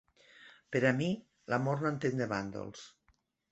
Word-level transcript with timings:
Per 0.75 0.81
a 0.91 0.93
mi, 1.01 1.09
l'amor 1.53 1.85
no 1.85 1.93
entén 1.93 2.19
de 2.25 2.31
bàndols. 2.35 2.85